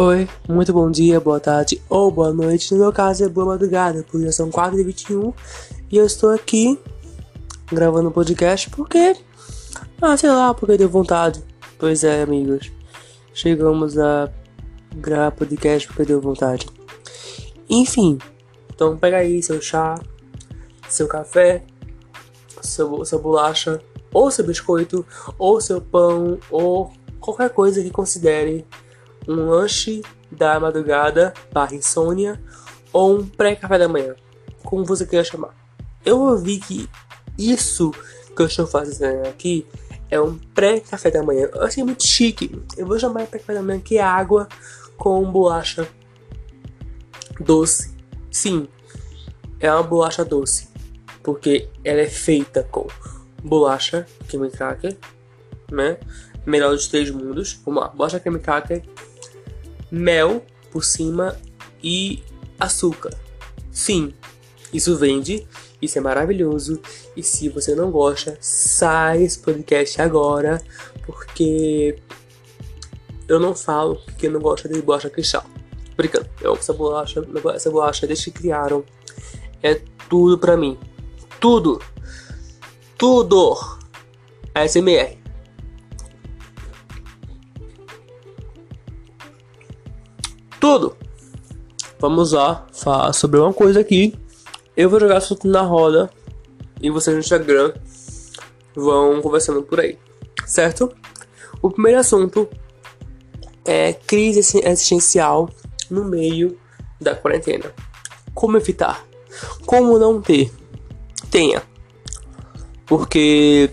Oi, 0.00 0.28
muito 0.48 0.72
bom 0.72 0.88
dia, 0.88 1.18
boa 1.18 1.40
tarde 1.40 1.82
ou 1.88 2.08
boa 2.08 2.32
noite. 2.32 2.72
No 2.72 2.78
meu 2.78 2.92
caso 2.92 3.24
é 3.24 3.28
boa 3.28 3.48
madrugada, 3.48 4.04
porque 4.04 4.26
já 4.26 4.30
são 4.30 4.48
4h21 4.48 5.34
e 5.90 5.96
eu 5.96 6.06
estou 6.06 6.30
aqui 6.30 6.78
gravando 7.72 8.08
um 8.08 8.12
podcast 8.12 8.70
porque. 8.70 9.16
Ah, 10.00 10.16
sei 10.16 10.30
lá, 10.30 10.54
porque 10.54 10.76
deu 10.76 10.88
vontade. 10.88 11.42
Pois 11.80 12.04
é, 12.04 12.22
amigos. 12.22 12.70
Chegamos 13.34 13.98
a 13.98 14.30
gravar 14.94 15.32
podcast 15.32 15.88
porque 15.88 16.04
deu 16.04 16.20
vontade. 16.20 16.68
Enfim, 17.68 18.18
então 18.72 18.96
pega 18.96 19.16
aí 19.16 19.42
seu 19.42 19.60
chá, 19.60 20.00
seu 20.88 21.08
café, 21.08 21.64
seu, 22.62 23.04
sua 23.04 23.18
bolacha, 23.18 23.82
ou 24.14 24.30
seu 24.30 24.46
biscoito, 24.46 25.04
ou 25.36 25.60
seu 25.60 25.80
pão, 25.80 26.38
ou 26.52 26.92
qualquer 27.18 27.50
coisa 27.50 27.82
que 27.82 27.90
considere 27.90 28.64
um 29.28 29.50
lanche 29.50 30.02
da 30.30 30.58
madrugada 30.58 31.34
barra 31.52 31.74
insônia 31.74 32.42
ou 32.92 33.18
um 33.18 33.28
pré-café 33.28 33.78
da 33.78 33.88
manhã, 33.88 34.16
como 34.64 34.84
você 34.84 35.06
queira 35.06 35.24
chamar. 35.24 35.54
Eu 36.04 36.20
ouvi 36.20 36.58
que 36.58 36.88
isso 37.36 37.92
que 38.34 38.42
eu 38.42 38.46
estou 38.46 38.66
fazendo 38.66 39.26
aqui 39.28 39.66
é 40.10 40.18
um 40.20 40.38
pré-café 40.54 41.10
da 41.10 41.22
manhã. 41.22 41.48
Eu 41.52 41.62
achei 41.64 41.84
muito 41.84 42.06
chique. 42.06 42.50
Eu 42.76 42.86
vou 42.86 42.98
chamar 42.98 43.22
de 43.22 43.28
pré-café 43.28 43.54
da 43.54 43.62
manhã 43.62 43.80
que 43.80 43.98
é 43.98 44.02
água 44.02 44.48
com 44.96 45.30
bolacha 45.30 45.86
doce. 47.38 47.94
Sim, 48.30 48.68
é 49.60 49.72
uma 49.72 49.82
bolacha 49.82 50.24
doce, 50.24 50.68
porque 51.22 51.68
ela 51.84 52.00
é 52.00 52.06
feita 52.06 52.62
com 52.70 52.86
bolacha, 53.42 54.06
cream 54.28 54.50
cracker, 54.50 54.96
né? 55.70 55.98
Melhor 56.46 56.70
dos 56.70 56.86
três 56.86 57.10
mundos. 57.10 57.60
Vamos 57.64 57.82
lá, 57.82 57.88
bolacha 57.88 58.20
cream 58.20 58.38
cracker, 58.38 58.82
mel 59.90 60.44
por 60.70 60.84
cima 60.84 61.36
e 61.82 62.22
açúcar. 62.58 63.14
Sim, 63.70 64.12
isso 64.72 64.96
vende, 64.96 65.46
isso 65.80 65.98
é 65.98 66.00
maravilhoso. 66.00 66.80
E 67.16 67.22
se 67.22 67.48
você 67.48 67.74
não 67.74 67.90
gosta, 67.90 68.36
sai 68.40 69.22
esse 69.22 69.38
podcast 69.38 70.00
agora, 70.00 70.60
porque 71.06 71.96
eu 73.28 73.38
não 73.38 73.54
falo 73.54 74.00
que 74.16 74.26
eu 74.26 74.30
não 74.30 74.40
gosto 74.40 74.68
de 74.68 74.80
bolacha 74.80 75.10
cristal. 75.10 75.44
Brincando, 75.96 76.28
eu 76.40 76.50
amo 76.50 76.60
essa 76.60 76.72
bolacha, 76.72 77.22
essa 77.54 77.70
bolacha 77.70 78.06
desde 78.06 78.30
que 78.30 78.38
criaram. 78.38 78.84
É 79.62 79.80
tudo 80.08 80.38
pra 80.38 80.56
mim. 80.56 80.78
Tudo. 81.40 81.82
Tudo. 82.96 83.56
ASMR. 84.54 85.17
Tudo. 90.68 90.94
Vamos 91.98 92.32
lá 92.32 92.66
falar 92.74 93.14
sobre 93.14 93.40
uma 93.40 93.54
coisa 93.54 93.80
aqui. 93.80 94.14
Eu 94.76 94.90
vou 94.90 95.00
jogar 95.00 95.16
assunto 95.16 95.48
na 95.48 95.62
roda 95.62 96.10
e 96.82 96.90
vocês 96.90 97.16
no 97.16 97.20
Instagram 97.20 97.72
vão 98.74 99.22
conversando 99.22 99.62
por 99.62 99.80
aí, 99.80 99.98
certo? 100.44 100.94
O 101.62 101.70
primeiro 101.70 101.98
assunto 101.98 102.46
é 103.64 103.94
crise 103.94 104.60
existencial 104.62 105.48
no 105.88 106.04
meio 106.04 106.58
da 107.00 107.14
quarentena. 107.14 107.72
Como 108.34 108.58
evitar? 108.58 109.06
Como 109.64 109.98
não 109.98 110.20
ter? 110.20 110.52
Tenha. 111.30 111.62
Porque 112.84 113.70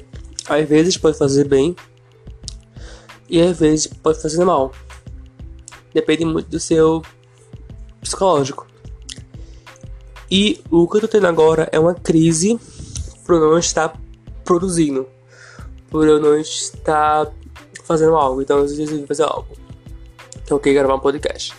às 0.48 0.66
vezes 0.66 0.96
pode 0.96 1.18
fazer 1.18 1.46
bem 1.46 1.76
e 3.30 3.42
às 3.42 3.60
vezes 3.60 3.86
pode 3.86 4.22
fazer 4.22 4.46
mal 4.46 4.72
depende 5.96 6.26
muito 6.26 6.50
do 6.50 6.60
seu 6.60 7.02
psicológico. 8.02 8.68
E 10.30 10.62
o 10.70 10.86
que 10.90 10.98
eu 10.98 11.02
tô 11.02 11.08
tendo 11.08 11.26
agora 11.26 11.70
é 11.72 11.80
uma 11.80 11.96
crise 11.96 12.60
por 13.26 13.36
eu 13.36 13.52
não 13.52 13.58
estar 13.58 13.98
produzindo, 14.44 15.08
por 15.90 16.06
eu 16.06 16.20
não 16.20 16.38
estar 16.38 17.32
fazendo 17.86 18.18
algo. 18.18 18.42
Então 18.42 18.58
eu 18.58 18.66
decidi 18.66 19.08
fazer 19.08 19.24
algo. 19.24 19.56
Então 20.44 20.58
eu 20.58 20.60
queria 20.60 20.80
gravar 20.80 20.96
um 20.96 21.00
podcast. 21.00 21.56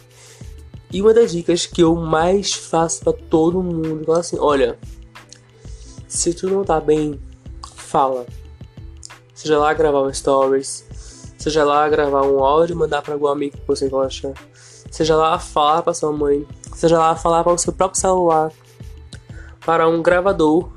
E 0.92 1.00
uma 1.00 1.14
das 1.14 1.32
dicas 1.32 1.64
que 1.64 1.82
eu 1.82 1.96
mais 1.96 2.52
faço 2.52 3.00
para 3.04 3.14
todo 3.14 3.62
mundo 3.62 4.14
é 4.14 4.20
assim: 4.20 4.36
olha, 4.38 4.78
se 6.06 6.34
tu 6.34 6.46
não 6.50 6.62
tá 6.62 6.78
bem, 6.78 7.18
fala. 7.74 8.26
Seja 9.34 9.58
lá 9.58 9.72
gravar 9.72 10.02
um 10.02 10.12
stories, 10.12 10.85
Seja 11.46 11.62
lá 11.62 11.88
gravar 11.88 12.26
um 12.26 12.42
áudio 12.42 12.74
mandar 12.74 13.02
para 13.02 13.14
algum 13.14 13.28
amigo 13.28 13.56
que 13.56 13.66
você 13.68 13.88
gosta. 13.88 14.34
Seja 14.90 15.14
lá 15.14 15.38
falar 15.38 15.80
para 15.80 15.94
sua 15.94 16.10
mãe. 16.10 16.44
Seja 16.74 16.98
lá 16.98 17.14
falar 17.14 17.44
para 17.44 17.52
o 17.52 17.58
seu 17.58 17.72
próprio 17.72 18.00
celular. 18.00 18.50
Para 19.64 19.88
um 19.88 20.02
gravador 20.02 20.72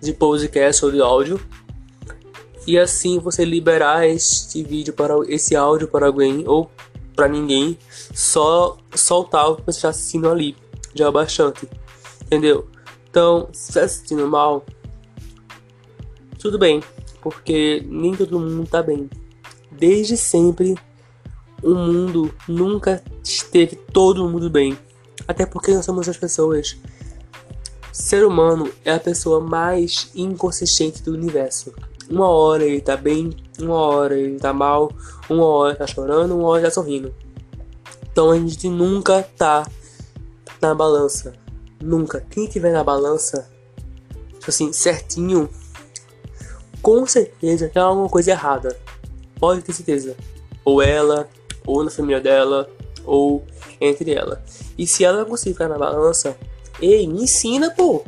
de 0.00 0.14
podcast 0.14 0.82
ou 0.82 0.90
de 0.90 1.02
áudio. 1.02 1.38
E 2.66 2.78
assim 2.78 3.18
você 3.18 3.44
liberar 3.44 4.08
este 4.08 4.62
vídeo 4.62 4.94
para 4.94 5.12
esse 5.28 5.54
áudio 5.54 5.88
para 5.88 6.06
alguém 6.06 6.42
ou 6.48 6.70
para 7.14 7.28
ninguém. 7.28 7.78
Só 8.14 8.78
soltar 8.94 9.50
o 9.50 9.56
que 9.56 9.66
você 9.66 9.76
está 9.76 9.90
assistindo 9.90 10.30
ali. 10.30 10.56
Já 10.94 11.08
é 11.08 11.10
bastante. 11.10 11.68
Entendeu? 12.22 12.66
Então, 13.10 13.50
se 13.52 13.72
está 13.72 13.82
assistindo 13.82 14.26
mal, 14.26 14.64
tudo 16.38 16.58
bem, 16.58 16.82
porque 17.20 17.84
nem 17.86 18.16
todo 18.16 18.40
mundo 18.40 18.66
tá 18.66 18.82
bem 18.82 19.06
desde 19.84 20.16
sempre 20.16 20.78
o 21.62 21.74
mundo 21.74 22.34
nunca 22.48 23.04
esteve 23.22 23.76
todo 23.76 24.26
mundo 24.26 24.48
bem. 24.48 24.78
Até 25.28 25.44
porque 25.44 25.74
nós 25.74 25.84
somos 25.84 26.08
as 26.08 26.16
pessoas. 26.16 26.78
Ser 27.92 28.24
humano 28.24 28.70
é 28.82 28.92
a 28.92 28.98
pessoa 28.98 29.40
mais 29.40 30.10
inconsistente 30.14 31.02
do 31.02 31.12
universo. 31.12 31.74
Uma 32.08 32.26
hora 32.28 32.64
ele 32.64 32.80
tá 32.80 32.96
bem, 32.96 33.30
uma 33.58 33.74
hora 33.74 34.18
ele 34.18 34.38
tá 34.38 34.54
mal, 34.54 34.90
uma 35.28 35.44
hora 35.44 35.76
tá 35.76 35.86
chorando, 35.86 36.34
uma 36.34 36.48
hora 36.48 36.62
tá 36.62 36.70
sorrindo. 36.70 37.14
Então 38.10 38.30
a 38.30 38.38
gente 38.38 38.66
nunca 38.70 39.22
tá 39.36 39.66
na 40.62 40.74
balança. 40.74 41.34
Nunca. 41.78 42.24
Quem 42.30 42.46
tiver 42.46 42.72
na 42.72 42.82
balança, 42.82 43.50
tipo 44.32 44.48
assim, 44.48 44.72
certinho, 44.72 45.46
com 46.80 47.06
certeza 47.06 47.68
tem 47.68 47.82
alguma 47.82 48.08
coisa 48.08 48.30
errada 48.30 48.83
pode 49.44 49.60
ter 49.60 49.74
certeza. 49.74 50.16
Ou 50.64 50.80
ela, 50.80 51.28
ou 51.66 51.84
na 51.84 51.90
família 51.90 52.18
dela, 52.18 52.66
ou 53.04 53.44
entre 53.78 54.14
ela. 54.14 54.42
E 54.78 54.86
se 54.86 55.04
ela 55.04 55.18
não 55.18 55.26
conseguir 55.26 55.52
ficar 55.52 55.68
na 55.68 55.76
balança, 55.76 56.34
ei, 56.80 57.06
me 57.06 57.24
ensina, 57.24 57.70
pô. 57.70 58.02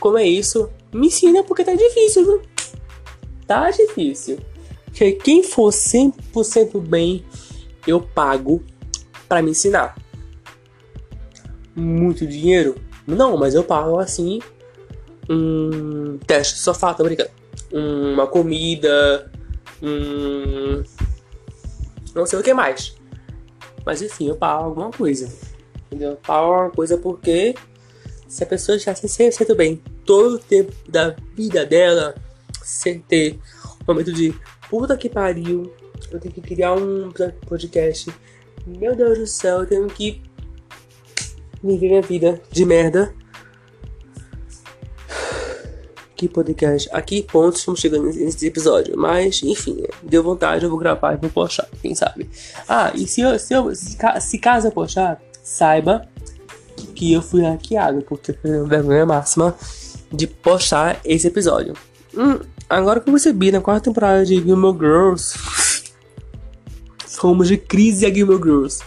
Como 0.00 0.18
é 0.18 0.26
isso? 0.26 0.68
Me 0.92 1.06
ensina 1.06 1.44
porque 1.44 1.62
tá 1.62 1.72
difícil, 1.72 2.24
viu? 2.24 2.42
Tá 3.46 3.70
difícil. 3.70 4.40
Porque 4.86 5.12
quem 5.12 5.44
for 5.44 5.70
100% 5.70 6.80
bem, 6.80 7.24
eu 7.86 8.00
pago 8.00 8.60
para 9.28 9.42
me 9.42 9.52
ensinar. 9.52 9.96
Muito 11.76 12.26
dinheiro? 12.26 12.74
Não, 13.06 13.36
mas 13.36 13.54
eu 13.54 13.62
pago 13.62 14.00
assim 14.00 14.40
um 15.28 16.18
teste 16.26 16.58
só 16.58 16.74
falta 16.74 17.04
brincando. 17.04 17.30
Uma 17.72 18.26
comida, 18.26 19.29
Hum, 19.82 20.82
não 22.14 22.26
sei 22.26 22.38
o 22.38 22.42
que 22.42 22.54
mais. 22.54 22.96
Mas 23.84 24.02
enfim, 24.02 24.28
eu 24.28 24.36
pago 24.36 24.64
alguma 24.64 24.90
coisa. 24.90 25.30
Entendeu? 25.86 26.10
Eu 26.10 26.16
pago 26.16 26.52
alguma 26.52 26.70
coisa 26.70 26.96
porque 26.98 27.54
se 28.28 28.44
a 28.44 28.46
pessoa 28.46 28.78
já 28.78 28.94
se 28.94 29.08
sente 29.08 29.54
bem 29.54 29.82
todo 30.04 30.34
o 30.34 30.38
tempo 30.38 30.72
da 30.88 31.16
vida 31.34 31.64
dela, 31.64 32.14
sem 32.62 33.00
ter 33.00 33.38
um 33.82 33.84
momento 33.88 34.12
de 34.12 34.34
puta 34.68 34.96
que 34.96 35.08
pariu, 35.08 35.72
eu 36.10 36.20
tenho 36.20 36.34
que 36.34 36.40
criar 36.40 36.74
um 36.74 37.10
podcast. 37.46 38.12
Meu 38.66 38.94
Deus 38.94 39.18
do 39.18 39.26
céu, 39.26 39.60
eu 39.60 39.66
tenho 39.66 39.86
que 39.88 40.22
viver 41.62 41.88
minha 41.88 42.02
vida 42.02 42.40
de 42.50 42.64
merda 42.64 43.14
que 46.20 46.28
podcast, 46.28 46.86
a 46.92 47.00
que 47.00 47.22
ponto 47.22 47.56
estamos 47.56 47.80
chegando 47.80 48.04
nesse 48.04 48.46
episódio. 48.46 48.94
Mas, 48.94 49.42
enfim, 49.42 49.82
deu 50.02 50.22
vontade, 50.22 50.64
eu 50.64 50.70
vou 50.70 50.78
gravar 50.78 51.14
e 51.14 51.16
vou 51.16 51.30
postar, 51.30 51.66
quem 51.80 51.94
sabe. 51.94 52.28
Ah, 52.68 52.92
e 52.94 53.06
se, 53.06 53.22
eu, 53.22 53.38
se, 53.38 53.54
eu, 53.54 53.74
se, 53.74 54.38
caso 54.38 54.66
eu 54.66 54.72
postar, 54.72 55.18
saiba 55.42 56.06
que 56.94 57.10
eu 57.10 57.22
fui 57.22 57.42
hackeado, 57.42 58.02
porque 58.02 58.34
foi 58.34 58.66
vergonha 58.66 59.06
máxima 59.06 59.56
de 60.12 60.26
postar 60.26 61.00
esse 61.06 61.26
episódio. 61.26 61.72
Hum, 62.14 62.38
agora 62.68 63.00
que 63.00 63.08
eu 63.08 63.14
percebi, 63.14 63.50
na 63.50 63.62
quarta 63.62 63.84
temporada 63.84 64.22
de 64.26 64.42
Gilmore 64.42 64.76
Girls, 64.78 65.38
fomos 67.08 67.48
de 67.48 67.56
crise 67.56 68.04
a 68.04 68.12
Gilmore 68.12 68.42
Girls. 68.42 68.80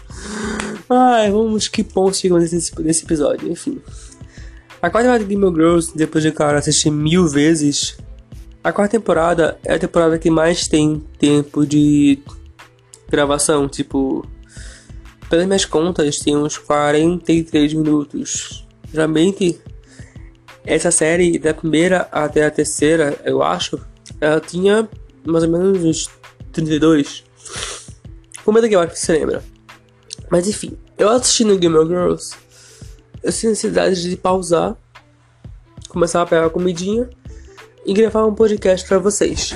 Ai, 0.88 1.32
vamos 1.32 1.68
que 1.68 1.84
ponto 1.84 2.16
chegamos 2.16 2.52
nesse, 2.52 2.80
nesse 2.80 3.04
episódio, 3.04 3.52
enfim. 3.52 3.82
A 4.84 4.90
quarta 4.90 5.08
temporada 5.08 5.24
de 5.24 5.46
of 5.46 5.56
Girls, 5.56 5.92
depois 5.96 6.22
de 6.26 6.32
cara 6.34 6.60
assistir 6.60 6.92
mil 6.92 7.26
vezes, 7.26 7.96
a 8.62 8.70
quarta 8.74 8.98
temporada 8.98 9.58
é 9.64 9.76
a 9.76 9.80
temporada 9.80 10.20
que 10.20 10.30
mais 10.30 10.68
tem 10.68 11.02
tempo 11.18 11.66
de 11.66 12.20
gravação, 13.08 13.70
tipo 13.70 14.28
Pelas 15.30 15.46
minhas 15.46 15.64
contas, 15.64 16.20
tem 16.20 16.36
uns 16.36 16.58
43 16.58 17.74
minutos. 17.76 18.68
Geralmente, 18.92 19.58
essa 20.66 20.92
série, 20.92 21.40
da 21.40 21.54
primeira 21.54 22.10
até 22.12 22.46
a 22.46 22.52
terceira, 22.52 23.18
eu 23.24 23.42
acho, 23.42 23.80
ela 24.20 24.42
tinha 24.42 24.90
mais 25.26 25.46
ou 25.46 25.50
menos 25.50 25.82
uns 25.82 26.10
32. 26.52 27.24
Comenta 28.44 28.66
aqui 28.66 28.76
acho 28.76 28.92
que 28.92 29.00
você 29.00 29.14
lembra. 29.14 29.42
Mas 30.30 30.46
enfim, 30.46 30.78
eu 30.98 31.08
assistindo 31.08 31.58
Game 31.58 31.78
of 31.78 31.88
Girls, 31.88 32.43
eu 33.24 33.32
tinha 33.32 33.52
necessidade 33.52 34.10
de 34.10 34.18
pausar, 34.18 34.76
começar 35.88 36.22
a 36.22 36.26
pegar 36.26 36.46
a 36.46 36.50
comidinha 36.50 37.10
e 37.86 37.94
gravar 37.94 38.26
um 38.26 38.36
podcast 38.36 38.88
para 38.88 39.00
vocês. 39.00 39.56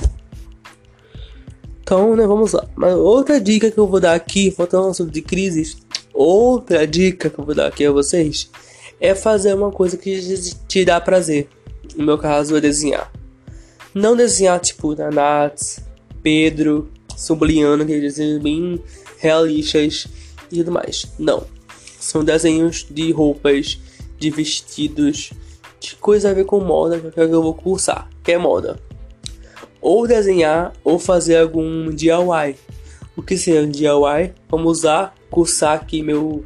Então, 1.81 2.15
né, 2.15 2.25
vamos 2.25 2.53
lá. 2.53 2.67
Mas 2.75 2.93
outra 2.95 3.39
dica 3.39 3.69
que 3.69 3.77
eu 3.77 3.87
vou 3.87 3.99
dar 3.99 4.13
aqui, 4.13 4.51
faltando 4.51 4.89
assunto 4.89 5.11
de 5.11 5.21
crises, 5.21 5.77
outra 6.13 6.85
dica 6.85 7.29
que 7.29 7.39
eu 7.39 7.45
vou 7.45 7.55
dar 7.55 7.67
aqui 7.67 7.85
a 7.85 7.91
vocês 7.91 8.49
é 8.99 9.13
fazer 9.13 9.53
uma 9.53 9.71
coisa 9.71 9.97
que 9.97 10.19
te 10.67 10.83
dá 10.83 10.99
prazer. 10.99 11.47
No 11.95 12.05
meu 12.05 12.17
caso, 12.17 12.55
é 12.55 12.61
desenhar. 12.61 13.11
Não 13.93 14.15
desenhar 14.15 14.59
tipo 14.59 14.95
Nats, 14.95 15.79
Pedro, 16.21 16.91
Subliano, 17.15 17.85
que 17.85 17.99
desenhos 17.99 18.41
bem 18.41 18.83
realistas 19.17 20.07
e 20.51 20.57
tudo 20.57 20.71
mais. 20.71 21.05
Não. 21.17 21.56
São 22.07 22.23
desenhos 22.23 22.85
de 22.89 23.11
roupas, 23.11 23.79
de 24.17 24.29
vestidos, 24.29 25.31
de 25.79 25.95
coisa 25.95 26.31
a 26.31 26.33
ver 26.33 26.45
com 26.45 26.59
moda 26.59 26.99
que 26.99 27.19
eu 27.19 27.41
vou 27.41 27.53
cursar, 27.53 28.09
que 28.23 28.31
é 28.31 28.37
moda 28.37 28.79
ou 29.81 30.07
desenhar 30.07 30.73
ou 30.83 30.99
fazer 30.99 31.37
algum 31.37 31.89
DIY. 31.89 32.55
O 33.15 33.21
que 33.21 33.37
seria 33.37 33.61
um 33.61 33.69
DIY? 33.69 34.33
Vamos 34.49 34.79
usar, 34.79 35.15
cursar 35.29 35.75
aqui 35.75 36.01
meu 36.03 36.43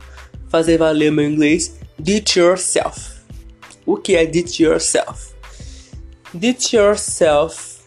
fazer 0.50 0.78
valer 0.78 1.12
meu 1.12 1.30
inglês. 1.30 1.76
Teach 2.04 2.40
yourself. 2.40 3.22
O 3.86 3.98
que 3.98 4.16
é 4.16 4.26
teach 4.26 4.64
yourself? 4.64 5.34
Teach 6.40 6.76
yourself 6.76 7.80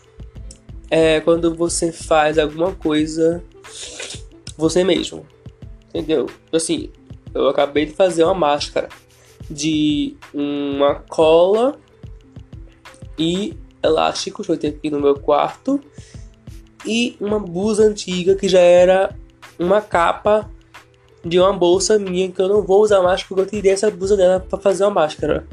é 0.91 1.21
quando 1.21 1.55
você 1.55 1.91
faz 1.93 2.39
alguma 2.39 2.73
coisa 2.73 3.43
você 4.57 4.85
mesmo. 4.85 5.27
Entendeu? 5.89 6.29
Assim, 6.53 6.91
eu 7.35 7.49
acabei 7.49 7.87
de 7.87 7.93
fazer 7.93 8.25
uma 8.25 8.35
máscara 8.35 8.89
de 9.51 10.17
uma 10.33 10.95
cola 10.95 11.77
e 13.19 13.55
elásticos 13.83 14.47
que 14.47 14.53
eu 14.53 14.57
tenho 14.57 14.75
aqui 14.75 14.91
no 14.91 15.01
meu 15.01 15.15
quarto 15.19 15.81
e 16.87 17.17
uma 17.21 17.39
blusa 17.39 17.85
antiga 17.85 18.35
que 18.35 18.49
já 18.49 18.61
era 18.61 19.15
uma 19.59 19.81
capa 19.81 20.51
de 21.25 21.39
uma 21.39 21.53
bolsa 21.53 21.99
minha 21.99 22.31
que 22.31 22.41
eu 22.41 22.49
não 22.49 22.63
vou 22.63 22.83
usar 22.83 23.03
mais 23.03 23.23
porque 23.23 23.43
eu 23.43 23.47
tirei 23.47 23.73
essa 23.73 23.91
blusa 23.91 24.17
dela 24.17 24.41
para 24.41 24.59
fazer 24.59 24.85
uma 24.85 24.91
máscara. 24.91 25.47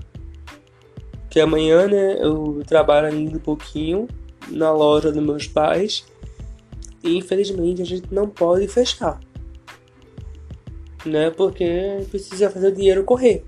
Que 1.29 1.39
amanhã, 1.39 1.87
né, 1.87 2.17
eu 2.21 2.61
trabalho 2.67 3.07
ainda 3.07 3.37
um 3.37 3.39
pouquinho 3.39 4.07
na 4.49 4.71
loja 4.71 5.11
dos 5.11 5.23
meus 5.23 5.47
pais 5.47 6.05
e 7.01 7.17
infelizmente 7.17 7.81
a 7.81 7.85
gente 7.85 8.13
não 8.13 8.27
pode 8.27 8.67
fechar. 8.67 9.19
Né? 11.05 11.29
Porque 11.29 12.05
precisa 12.09 12.49
fazer 12.49 12.67
o 12.67 12.75
dinheiro 12.75 13.03
correr. 13.03 13.43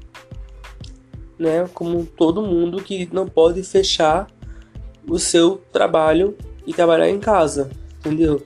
Né? 1.37 1.69
Como 1.73 2.05
todo 2.05 2.41
mundo 2.41 2.81
que 2.81 3.09
não 3.11 3.27
pode 3.27 3.63
fechar 3.63 4.27
o 5.07 5.19
seu 5.19 5.61
trabalho 5.71 6.35
e 6.65 6.73
trabalhar 6.73 7.09
em 7.09 7.19
casa, 7.19 7.69
entendeu? 7.99 8.41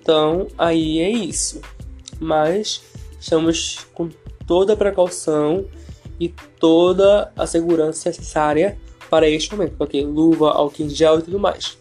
Então, 0.00 0.46
aí 0.56 1.00
é 1.00 1.10
isso. 1.10 1.60
Mas 2.18 2.82
estamos 3.18 3.86
com 3.94 4.08
toda 4.46 4.72
a 4.72 4.76
precaução 4.76 5.66
e 6.18 6.28
toda 6.58 7.32
a 7.36 7.46
segurança 7.46 8.10
necessária 8.10 8.78
para 9.08 9.28
este 9.28 9.52
momento, 9.52 9.76
porque 9.76 10.02
luva, 10.02 10.50
álcool 10.50 10.82
em 10.84 10.88
gel 10.88 11.18
e 11.18 11.22
tudo 11.22 11.38
mais. 11.38 11.78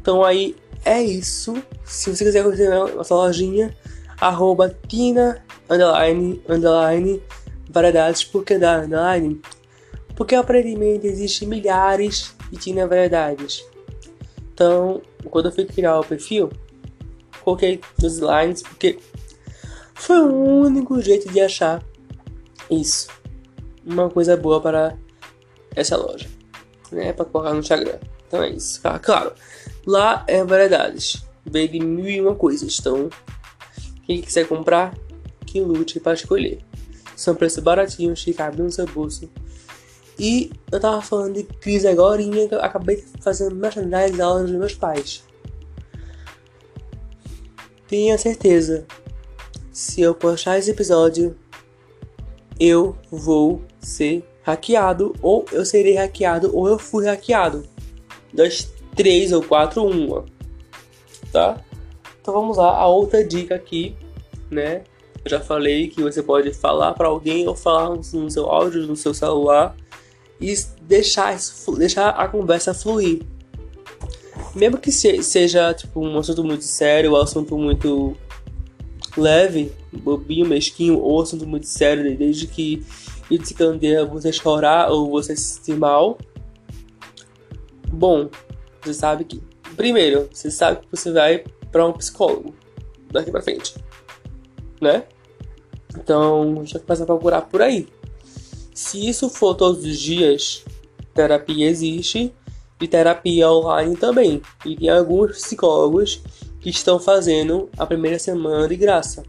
Então 0.00 0.24
aí 0.24 0.54
é 0.84 1.02
isso. 1.02 1.54
Se 1.84 2.14
você 2.14 2.24
quiser 2.24 2.44
conhecer 2.44 2.70
nossa 2.70 3.14
lojinha, 3.14 3.76
arroba 4.20 4.74
tina, 4.88 5.42
underline, 5.68 6.42
underline, 6.48 7.22
variedades, 7.70 8.24
porque 8.24 8.58
da 8.58 8.78
underline? 8.78 9.40
Porque 10.16 10.34
aparentemente 10.34 11.06
existem 11.06 11.46
milhares 11.46 12.34
e 12.50 12.56
tinha 12.56 12.86
verdades. 12.86 13.64
Então, 14.52 15.00
quando 15.30 15.46
eu 15.46 15.52
fui 15.52 15.64
criar 15.64 16.00
o 16.00 16.04
perfil, 16.04 16.50
coloquei 17.44 17.80
nos 18.02 18.14
slides 18.14 18.62
porque 18.62 18.98
foi 19.94 20.20
o 20.20 20.34
único 20.62 21.00
jeito 21.00 21.30
de 21.30 21.40
achar 21.40 21.82
isso. 22.70 23.08
Uma 23.86 24.10
coisa 24.10 24.36
boa 24.36 24.60
para 24.60 24.96
essa 25.74 25.96
loja, 25.96 26.28
né? 26.90 27.12
Para 27.12 27.24
colocar 27.24 27.52
no 27.52 27.60
Instagram. 27.60 27.98
Então 28.26 28.42
é 28.42 28.50
isso. 28.50 28.80
Ah, 28.84 28.98
claro, 28.98 29.32
lá 29.86 30.24
é 30.26 30.44
variedades. 30.44 31.24
Veio 31.44 31.68
de 31.68 31.80
mil 31.80 32.08
e 32.08 32.20
uma 32.20 32.34
coisas. 32.34 32.76
Então, 32.78 33.08
quem 34.08 34.20
quiser 34.20 34.48
comprar, 34.48 34.92
que 35.46 35.60
lute 35.60 36.00
para 36.00 36.14
escolher. 36.14 36.58
São 37.14 37.36
preços 37.36 37.62
baratinhos 37.62 38.24
que 38.24 38.34
cabem 38.34 38.64
no 38.64 38.72
seu 38.72 38.86
bolso 38.86 39.30
e 40.18 40.50
eu 40.72 40.80
tava 40.80 41.00
falando 41.00 41.34
de 41.34 41.44
crise 41.44 41.86
agora 41.86 42.20
e 42.20 42.48
eu 42.50 42.60
acabei 42.60 43.04
fazendo 43.20 43.54
merchandising 43.54 44.16
da 44.16 44.26
aula 44.26 44.42
dos 44.42 44.50
meus 44.50 44.74
pais. 44.74 45.22
Tenha 47.86 48.18
certeza, 48.18 48.84
se 49.72 50.00
eu 50.00 50.14
postar 50.14 50.58
esse 50.58 50.72
episódio, 50.72 51.36
eu 52.58 52.96
vou 53.10 53.62
ser 53.80 54.28
hackeado, 54.42 55.14
ou 55.22 55.44
eu 55.52 55.64
serei 55.64 55.94
hackeado, 55.94 56.54
ou 56.54 56.66
eu 56.66 56.78
fui 56.78 57.06
hackeado. 57.06 57.64
Das 58.34 58.68
três 58.96 59.32
ou 59.32 59.42
quatro, 59.42 59.84
uma. 59.84 60.26
Tá? 61.32 61.64
Então 62.28 62.38
vamos 62.42 62.58
lá, 62.58 62.76
a 62.76 62.86
outra 62.86 63.24
dica 63.24 63.54
aqui, 63.54 63.96
né? 64.50 64.82
Eu 65.24 65.30
já 65.30 65.40
falei 65.40 65.88
que 65.88 66.02
você 66.02 66.22
pode 66.22 66.52
falar 66.52 66.92
para 66.92 67.08
alguém 67.08 67.48
ou 67.48 67.56
falar 67.56 67.88
no 67.88 68.30
seu 68.30 68.44
áudio, 68.44 68.86
no 68.86 68.94
seu 68.94 69.14
celular 69.14 69.74
e 70.38 70.54
deixar, 70.82 71.38
deixar 71.78 72.10
a 72.10 72.28
conversa 72.28 72.74
fluir. 72.74 73.22
Mesmo 74.54 74.76
que 74.76 74.92
seja 74.92 75.72
tipo, 75.72 76.00
um 76.00 76.18
assunto 76.18 76.44
muito 76.44 76.64
sério, 76.64 77.12
um 77.12 77.16
assunto 77.16 77.56
muito 77.56 78.14
leve, 79.16 79.72
bobinho, 79.90 80.46
mesquinho, 80.46 80.98
ou 80.98 81.22
assunto 81.22 81.46
muito 81.46 81.66
sério, 81.66 82.14
desde 82.14 82.46
que 82.46 82.84
candeia 83.56 84.04
você 84.04 84.30
chorar 84.30 84.90
ou 84.90 85.08
você 85.08 85.34
se 85.34 85.54
sentir 85.54 85.78
mal. 85.78 86.18
Bom, 87.90 88.28
você 88.82 88.92
sabe 88.92 89.24
que. 89.24 89.42
Primeiro, 89.74 90.28
você 90.30 90.50
sabe 90.50 90.80
que 90.80 90.88
você 90.90 91.10
vai 91.10 91.42
para 91.70 91.86
um 91.86 91.92
psicólogo 91.92 92.54
daqui 93.10 93.30
para 93.30 93.42
frente, 93.42 93.74
né? 94.80 95.04
Então, 95.96 96.62
já 96.64 96.78
começa 96.78 97.02
a 97.02 97.06
procurar 97.06 97.42
por 97.42 97.62
aí. 97.62 97.88
Se 98.74 99.08
isso 99.08 99.28
for 99.28 99.54
todos 99.54 99.84
os 99.84 99.98
dias, 99.98 100.64
terapia 101.14 101.68
existe 101.68 102.32
e 102.80 102.86
terapia 102.86 103.50
online 103.50 103.96
também. 103.96 104.40
E 104.64 104.76
tem 104.76 104.88
alguns 104.88 105.32
psicólogos 105.32 106.22
que 106.60 106.70
estão 106.70 107.00
fazendo 107.00 107.68
a 107.76 107.86
primeira 107.86 108.18
semana 108.18 108.68
de 108.68 108.76
graça. 108.76 109.24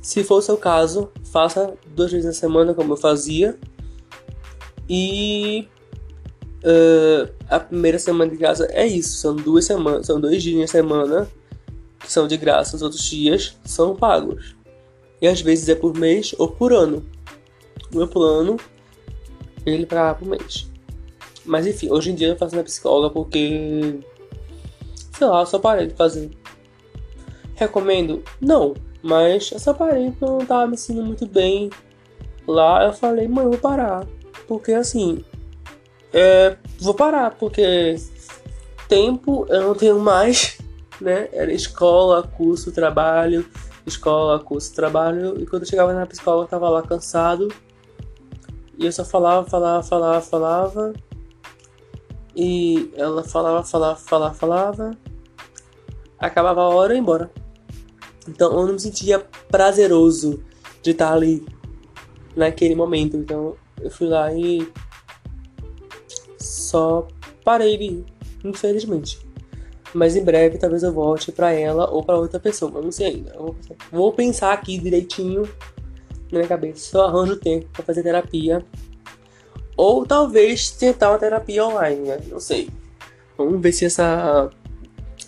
Se 0.00 0.24
for 0.24 0.38
o 0.38 0.42
seu 0.42 0.56
caso, 0.56 1.10
faça 1.24 1.74
duas 1.94 2.10
vezes 2.10 2.26
na 2.26 2.32
semana, 2.32 2.74
como 2.74 2.92
eu 2.92 2.96
fazia. 2.96 3.58
E 4.88 5.68
uh, 6.66 7.32
a 7.48 7.60
primeira 7.60 7.98
semana 7.98 8.30
de 8.30 8.36
graça 8.36 8.66
é 8.72 8.86
isso. 8.86 9.16
São 9.18 9.34
duas 9.34 9.64
semanas, 9.64 10.06
são 10.06 10.20
dois 10.20 10.42
dias 10.42 10.60
na 10.60 10.66
semana 10.66 11.28
que 11.98 12.12
são 12.12 12.26
de 12.26 12.36
graça. 12.36 12.76
Os 12.76 12.82
outros 12.82 13.02
dias 13.04 13.56
são 13.64 13.96
pagos. 13.96 14.54
E 15.22 15.26
às 15.26 15.40
vezes 15.40 15.68
é 15.68 15.74
por 15.74 15.96
mês 15.96 16.34
ou 16.38 16.48
por 16.48 16.72
ano 16.72 17.04
meu 17.92 18.08
plano 18.08 18.56
ele 19.64 19.86
pra 19.86 20.14
por 20.14 20.28
mês. 20.28 20.70
Mas 21.44 21.66
enfim, 21.66 21.90
hoje 21.90 22.10
em 22.10 22.14
dia 22.14 22.28
eu 22.28 22.36
faço 22.36 22.56
na 22.56 22.62
psicóloga 22.62 23.12
porque. 23.12 24.00
Sei 25.12 25.26
lá, 25.26 25.44
só 25.46 25.58
parei 25.58 25.86
de 25.86 25.94
fazer. 25.94 26.30
Recomendo? 27.54 28.22
Não, 28.40 28.74
mas 29.02 29.50
eu 29.50 29.58
só 29.58 29.72
parei 29.72 30.10
porque 30.10 30.24
eu 30.24 30.38
não 30.38 30.46
tava 30.46 30.66
me 30.66 30.76
sentindo 30.76 31.04
muito 31.04 31.26
bem 31.26 31.70
lá. 32.46 32.84
Eu 32.84 32.92
falei, 32.92 33.26
eu 33.26 33.32
vou 33.32 33.58
parar. 33.58 34.06
Porque 34.46 34.72
assim. 34.72 35.24
É, 36.18 36.56
vou 36.80 36.94
parar, 36.94 37.32
porque 37.32 37.94
tempo 38.88 39.44
eu 39.50 39.64
não 39.64 39.74
tenho 39.74 39.98
mais, 39.98 40.56
né? 40.98 41.28
Era 41.30 41.52
escola, 41.52 42.22
curso, 42.22 42.72
trabalho, 42.72 43.46
escola, 43.84 44.38
curso, 44.38 44.74
trabalho. 44.74 45.38
E 45.38 45.44
quando 45.44 45.64
eu 45.64 45.68
chegava 45.68 45.92
na 45.92 46.06
psicóloga, 46.06 46.44
eu 46.44 46.48
tava 46.48 46.70
lá 46.70 46.80
cansado 46.80 47.48
e 48.78 48.86
eu 48.86 48.92
só 48.92 49.04
falava, 49.04 49.46
falava, 49.46 49.82
falava, 49.82 50.20
falava. 50.22 50.92
E 52.34 52.90
ela 52.96 53.22
falava, 53.22 53.62
falava, 53.62 53.96
falava, 53.96 54.34
falava. 54.34 54.90
Acabava 56.18 56.62
a 56.62 56.68
hora 56.68 56.94
e 56.94 56.96
ia 56.96 57.00
embora. 57.00 57.30
Então 58.26 58.52
eu 58.52 58.66
não 58.66 58.72
me 58.72 58.80
sentia 58.80 59.18
prazeroso 59.50 60.42
de 60.82 60.92
estar 60.92 61.12
ali 61.12 61.46
naquele 62.34 62.74
momento. 62.74 63.18
Então 63.18 63.54
eu 63.82 63.90
fui 63.90 64.08
lá 64.08 64.32
e 64.32 64.66
só 66.76 67.08
parei 67.42 68.04
infelizmente. 68.44 69.18
Mas 69.94 70.14
em 70.14 70.22
breve 70.22 70.58
talvez 70.58 70.82
eu 70.82 70.92
volte 70.92 71.32
para 71.32 71.52
ela 71.52 71.88
ou 71.90 72.04
para 72.04 72.18
outra 72.18 72.38
pessoa, 72.38 72.70
eu 72.74 72.82
não 72.82 72.92
sei 72.92 73.06
ainda. 73.06 73.34
Vou 73.90 74.12
pensar 74.12 74.52
aqui 74.52 74.78
direitinho 74.78 75.44
na 76.30 76.38
minha 76.38 76.46
cabeça 76.46 76.80
se 76.80 76.94
eu 76.94 77.00
arranjo 77.00 77.36
tempo 77.36 77.66
para 77.72 77.82
fazer 77.82 78.02
terapia. 78.02 78.62
Ou 79.74 80.04
talvez 80.04 80.70
tentar 80.70 81.10
uma 81.10 81.18
terapia 81.18 81.64
online, 81.64 82.08
né? 82.08 82.18
Não 82.28 82.40
sei. 82.40 82.68
Vamos 83.38 83.60
ver 83.60 83.72
se 83.72 83.86
essa 83.86 84.50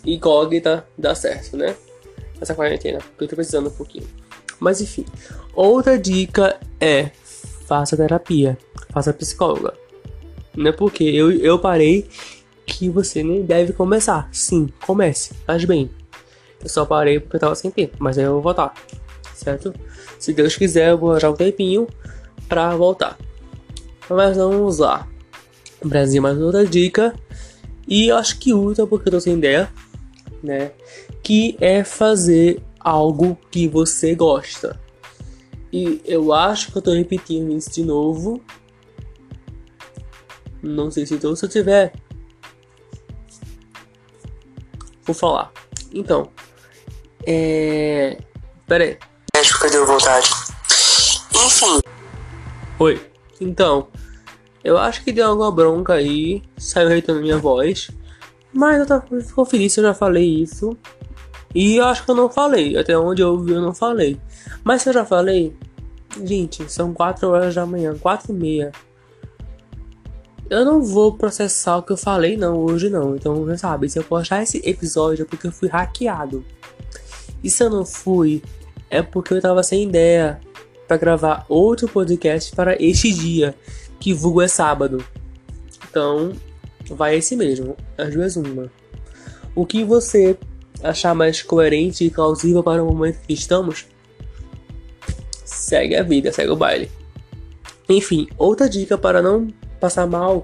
incógnita 0.05 0.85
dá 0.97 1.15
certo, 1.15 1.57
né? 1.57 1.75
Essa 2.39 2.53
quarentena, 2.53 2.99
porque 2.99 3.23
eu 3.23 3.27
tô 3.27 3.35
precisando 3.35 3.69
um 3.69 3.73
pouquinho. 3.73 4.07
Mas 4.59 4.81
enfim, 4.81 5.05
outra 5.53 5.97
dica 5.97 6.59
é 6.79 7.09
faça 7.65 7.97
terapia, 7.97 8.57
faça 8.91 9.13
psicóloga. 9.13 9.88
Não 10.55 10.69
é 10.69 10.71
porque 10.71 11.03
eu, 11.03 11.31
eu 11.31 11.59
parei 11.59 12.07
que 12.65 12.89
você 12.89 13.23
nem 13.23 13.43
deve 13.43 13.73
começar. 13.73 14.29
Sim, 14.31 14.69
comece, 14.85 15.33
faz 15.45 15.65
bem. 15.65 15.89
Eu 16.61 16.69
só 16.69 16.85
parei 16.85 17.19
porque 17.19 17.37
eu 17.37 17.39
tava 17.39 17.55
sem 17.55 17.71
tempo, 17.71 17.97
mas 17.99 18.17
aí 18.17 18.25
eu 18.25 18.33
vou 18.33 18.41
voltar, 18.41 18.73
certo? 19.33 19.73
Se 20.19 20.33
Deus 20.33 20.55
quiser, 20.55 20.89
eu 20.91 20.97
vou 20.97 21.11
arranjar 21.11 21.31
um 21.31 21.35
tempinho 21.35 21.87
pra 22.47 22.75
voltar. 22.75 23.17
Mas 24.09 24.37
vamos 24.37 24.79
lá. 24.79 25.07
Brasil, 25.83 26.21
mais 26.21 26.37
outra 26.37 26.65
dica. 26.65 27.13
E 27.87 28.09
eu 28.09 28.17
acho 28.17 28.37
que 28.37 28.53
útil 28.53 28.87
porque 28.87 29.07
eu 29.07 29.13
tô 29.13 29.21
sem 29.21 29.35
ideia, 29.35 29.71
né? 30.43 30.71
Que 31.23 31.55
é 31.59 31.83
fazer 31.83 32.61
algo 32.79 33.37
que 33.49 33.67
você 33.67 34.13
gosta. 34.13 34.79
E 35.71 36.01
eu 36.05 36.33
acho 36.33 36.71
que 36.71 36.77
eu 36.77 36.81
tô 36.81 36.91
repetindo 36.91 37.51
isso 37.55 37.71
de 37.71 37.83
novo. 37.83 38.41
Não 40.61 40.91
sei 40.91 41.05
se 41.05 41.15
então, 41.15 41.35
se 41.35 41.45
eu 41.45 41.49
tiver. 41.49 41.93
Vou 45.03 45.15
falar. 45.15 45.51
Então. 45.93 46.29
É. 47.25 48.17
Pera 48.67 48.83
aí. 48.83 48.97
Acho 49.35 49.59
que 49.59 49.69
deu 49.69 49.85
vontade. 49.85 50.29
Enfim. 51.33 51.79
Oi. 52.79 53.09
Então. 53.39 53.87
Eu 54.63 54.77
acho 54.77 55.03
que 55.03 55.11
deu 55.11 55.27
alguma 55.27 55.51
bronca 55.51 55.93
aí. 55.93 56.43
Saiu 56.57 56.89
reitando 56.89 57.21
minha 57.21 57.37
voz. 57.37 57.89
Mas 58.53 58.79
eu 58.79 58.85
tava, 58.85 59.05
feliz 59.45 59.73
se 59.73 59.79
eu 59.79 59.85
já 59.85 59.93
falei 59.93 60.41
isso. 60.41 60.77
E 61.55 61.77
eu 61.77 61.85
acho 61.85 62.03
que 62.03 62.11
eu 62.11 62.15
não 62.15 62.29
falei. 62.29 62.77
Até 62.77 62.97
onde 62.97 63.21
eu 63.21 63.31
ouvi, 63.31 63.53
eu 63.53 63.61
não 63.61 63.73
falei. 63.73 64.19
Mas 64.63 64.81
se 64.81 64.89
eu 64.89 64.93
já 64.93 65.05
falei, 65.05 65.55
gente, 66.23 66.71
são 66.71 66.93
4 66.93 67.29
horas 67.29 67.55
da 67.55 67.65
manhã, 67.65 67.97
4 67.97 68.31
e 68.31 68.35
meia. 68.35 68.71
Eu 70.49 70.65
não 70.65 70.81
vou 70.81 71.13
processar 71.13 71.77
o 71.77 71.83
que 71.83 71.91
eu 71.91 71.97
falei, 71.97 72.35
não, 72.35 72.57
hoje 72.57 72.89
não. 72.89 73.15
Então, 73.15 73.35
você 73.45 73.57
sabe, 73.57 73.87
se 73.87 73.99
eu 73.99 74.03
postar 74.03 74.41
esse 74.41 74.59
episódio 74.67 75.21
é 75.21 75.25
porque 75.25 75.45
eu 75.45 75.51
fui 75.51 75.69
hackeado. 75.69 76.43
E 77.43 77.49
se 77.51 77.63
eu 77.63 77.69
não 77.69 77.85
fui, 77.85 78.41
é 78.89 79.03
porque 79.03 79.35
eu 79.35 79.41
tava 79.41 79.61
sem 79.61 79.83
ideia 79.83 80.41
para 80.87 80.97
gravar 80.97 81.45
outro 81.47 81.87
podcast 81.87 82.55
para 82.55 82.75
este 82.81 83.13
dia, 83.13 83.53
que 83.99 84.11
vulgo 84.11 84.41
é 84.41 84.47
sábado. 84.47 85.05
Então, 85.87 86.33
vai 86.89 87.17
esse 87.17 87.35
mesmo, 87.35 87.77
as 87.95 88.11
duas 88.11 88.35
uma. 88.35 88.71
O 89.53 89.67
que 89.67 89.83
você 89.83 90.35
achar 90.81 91.13
mais 91.13 91.43
coerente 91.43 92.05
e 92.05 92.09
plausível 92.09 92.63
para 92.63 92.83
o 92.83 92.87
momento 92.87 93.19
que 93.21 93.33
estamos, 93.33 93.85
segue 95.45 95.95
a 95.95 96.01
vida, 96.01 96.31
segue 96.31 96.49
o 96.49 96.55
baile. 96.55 96.89
Enfim, 97.87 98.27
outra 98.35 98.67
dica 98.67 98.97
para 98.97 99.21
não 99.21 99.47
passar 99.79 100.05
mal 100.07 100.43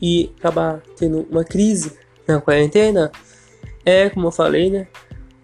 e 0.00 0.32
acabar 0.38 0.80
tendo 0.96 1.26
uma 1.30 1.44
crise 1.44 1.92
na 2.26 2.40
quarentena 2.40 3.10
é, 3.84 4.10
como 4.10 4.28
eu 4.28 4.32
falei, 4.32 4.70
né? 4.70 4.86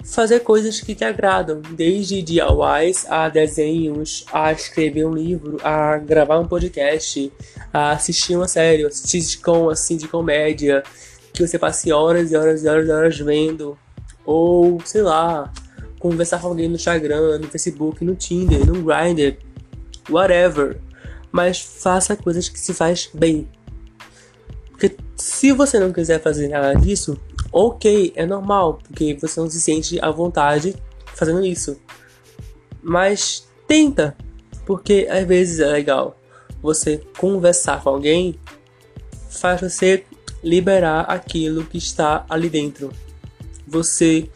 Fazer 0.04 0.40
coisas 0.40 0.80
que 0.80 0.94
te 0.94 1.04
agradam, 1.04 1.60
desde 1.60 2.22
DIYs 2.22 3.06
a 3.10 3.28
desenhos, 3.28 4.24
a 4.32 4.52
escrever 4.52 5.04
um 5.04 5.12
livro, 5.12 5.58
a 5.64 5.98
gravar 5.98 6.38
um 6.38 6.46
podcast, 6.46 7.32
a 7.72 7.90
assistir 7.90 8.36
uma 8.36 8.46
série, 8.46 8.86
assistir 8.86 9.20
sitcom 9.20 9.68
assim 9.68 9.96
de 9.96 10.06
comédia, 10.06 10.84
que 11.32 11.44
você 11.44 11.58
passe 11.58 11.90
horas 11.90 12.30
e 12.30 12.36
horas 12.36 12.62
e 12.62 12.68
horas 12.68 12.88
e 12.88 12.92
horas 12.92 13.18
vendo, 13.18 13.76
ou, 14.24 14.80
sei 14.84 15.02
lá, 15.02 15.52
conversar 15.98 16.40
com 16.40 16.48
alguém 16.48 16.68
no 16.68 16.76
Instagram, 16.76 17.38
no 17.38 17.48
Facebook, 17.48 18.04
no 18.04 18.14
Tinder, 18.14 18.64
no 18.64 18.82
Grindr, 18.82 19.38
whatever. 20.08 20.78
Mas 21.36 21.60
faça 21.60 22.16
coisas 22.16 22.48
que 22.48 22.58
se 22.58 22.72
faz 22.72 23.10
bem. 23.12 23.46
Porque 24.70 24.96
se 25.16 25.52
você 25.52 25.78
não 25.78 25.92
quiser 25.92 26.22
fazer 26.22 26.48
nada 26.48 26.72
disso, 26.72 27.20
ok, 27.52 28.14
é 28.16 28.24
normal, 28.24 28.80
porque 28.82 29.12
você 29.20 29.38
não 29.38 29.50
se 29.50 29.60
sente 29.60 30.00
à 30.00 30.10
vontade 30.10 30.74
fazendo 31.14 31.44
isso. 31.44 31.78
Mas 32.82 33.46
tenta, 33.68 34.16
porque 34.64 35.06
às 35.10 35.26
vezes 35.26 35.60
é 35.60 35.66
legal 35.66 36.18
você 36.62 37.02
conversar 37.18 37.82
com 37.82 37.90
alguém, 37.90 38.40
faz 39.28 39.60
você 39.60 40.06
liberar 40.42 41.02
aquilo 41.02 41.66
que 41.66 41.76
está 41.76 42.24
ali 42.30 42.48
dentro 42.48 42.90
você 43.66 44.30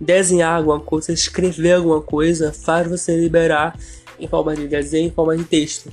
desenhar 0.00 0.56
alguma 0.56 0.78
coisa, 0.78 1.12
escrever 1.12 1.72
alguma 1.72 2.00
coisa, 2.02 2.52
faz 2.52 2.86
você 2.86 3.18
liberar 3.18 3.76
em 4.18 4.28
forma 4.28 4.54
de 4.54 4.68
desenho, 4.68 5.08
em 5.08 5.10
forma 5.10 5.36
de 5.36 5.44
texto, 5.44 5.90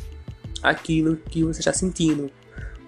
aquilo 0.64 1.18
que 1.18 1.44
você 1.44 1.60
está 1.60 1.74
sentindo. 1.74 2.32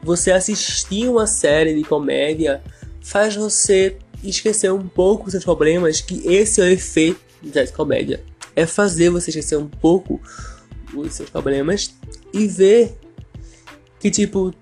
Você 0.01 0.31
assistir 0.31 1.09
uma 1.09 1.27
série 1.27 1.75
de 1.75 1.83
comédia 1.83 2.63
faz 3.01 3.35
você 3.35 3.97
esquecer 4.23 4.71
um 4.71 4.87
pouco 4.87 5.29
seus 5.29 5.43
problemas, 5.43 6.01
que 6.01 6.25
esse 6.27 6.61
é 6.61 6.63
o 6.63 6.67
efeito 6.67 7.19
da 7.43 7.67
comédia. 7.67 8.23
É 8.55 8.65
fazer 8.65 9.09
você 9.09 9.29
esquecer 9.29 9.57
um 9.57 9.67
pouco 9.67 10.21
os 10.95 11.13
seus 11.13 11.29
problemas 11.29 11.93
e 12.33 12.47
ver 12.47 12.97
que, 13.99 14.09
tipo, 14.09 14.53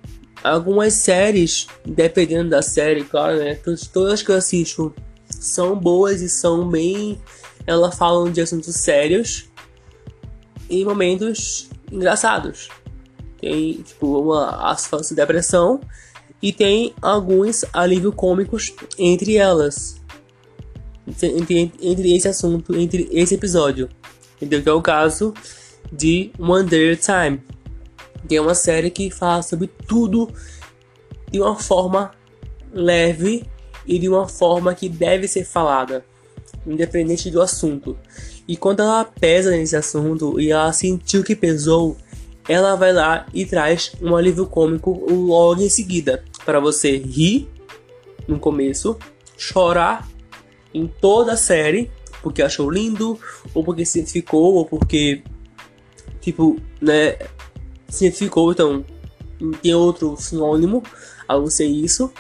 algumas 0.44 0.94
séries, 0.94 1.68
dependendo 1.86 2.50
da 2.50 2.62
série, 2.62 3.04
claro, 3.04 3.38
né? 3.38 3.58
Todas 3.92 4.22
que 4.22 4.32
eu 4.32 4.36
assisto 4.36 4.94
são 5.30 5.76
boas 5.76 6.22
e 6.22 6.30
são 6.30 6.68
bem. 6.68 7.22
Elas 7.66 7.96
falam 7.96 8.32
de 8.32 8.42
assuntos 8.42 8.76
sérios 8.76 9.46
e 10.70 10.84
momentos 10.84 11.70
engraçados. 11.92 12.70
Tem, 13.44 13.74
tipo, 13.82 14.22
uma, 14.22 14.72
as 14.72 14.86
falas 14.86 15.10
de 15.10 15.16
depressão 15.16 15.82
e 16.42 16.54
tem 16.54 16.94
alguns 17.02 17.66
alívios 17.74 18.16
cômicos 18.16 18.74
entre 18.98 19.36
elas. 19.36 20.02
Entre, 21.22 21.74
entre 21.82 22.16
esse 22.16 22.30
assunto, 22.30 22.74
entre 22.74 23.10
esse 23.12 23.36
episódio. 23.36 23.90
Entendeu? 24.38 24.64
Que 24.64 24.70
é 24.70 24.72
o 24.72 24.82
caso 24.82 25.34
de 25.92 26.32
One 26.40 26.70
Day 26.70 26.96
Time. 26.96 27.44
Que 28.30 28.38
é 28.38 28.42
uma 28.42 28.56
série 28.56 28.90
que 28.90 29.12
fala 29.12 29.42
sobre 29.42 29.68
tudo 29.68 30.32
de 31.30 31.42
uma 31.42 31.58
forma 31.58 32.12
leve 32.72 33.44
e 33.86 34.00
de 34.00 34.08
uma 34.08 34.26
forma 34.26 34.74
que 34.74 34.88
deve 34.88 35.28
ser 35.28 35.44
falada, 35.44 36.06
independente 36.66 37.30
do 37.30 37.42
assunto. 37.42 37.98
E 38.48 38.56
quando 38.56 38.82
ela 38.82 39.04
pesa 39.04 39.52
nesse 39.52 39.76
assunto 39.76 40.40
e 40.40 40.52
ela 40.52 40.72
sentiu 40.72 41.24
que 41.24 41.36
pesou, 41.36 41.98
ela 42.48 42.76
vai 42.76 42.92
lá 42.92 43.26
e 43.34 43.46
traz 43.46 43.94
um 44.02 44.16
alívio 44.16 44.46
cômico 44.46 45.06
logo 45.12 45.62
em 45.62 45.70
seguida 45.70 46.24
para 46.46 46.60
você 46.60 46.98
rir 46.98 47.50
no 48.28 48.40
começo, 48.40 48.98
chorar 49.38 50.08
em 50.74 50.88
toda 50.88 51.34
a 51.34 51.38
série 51.38 51.92
porque 52.22 52.42
achou 52.42 52.70
lindo 52.70 53.20
ou 53.54 53.64
porque 53.64 53.86
se 53.86 54.00
identificou 54.00 54.56
ou 54.56 54.66
porque 54.66 55.24
tipo, 56.22 56.58
né, 56.82 57.18
se 57.88 58.06
identificou, 58.06 58.52
então 58.52 58.86
tem 59.62 59.76
outro 59.76 60.16
sinônimo 60.18 60.82
a 61.28 61.38
você 61.38 61.66
isso 61.66 62.12